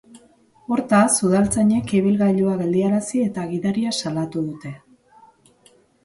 Hortaz, 0.75 1.09
udaltzainek 1.25 1.91
ibilgailua 1.97 2.55
geldiarazi 2.61 3.21
eta 3.25 3.43
gidaria 3.51 3.91
salatu 4.05 4.43
dute. 4.47 4.73